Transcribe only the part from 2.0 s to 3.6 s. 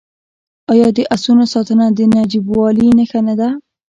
نجیبوالي نښه نه ده؟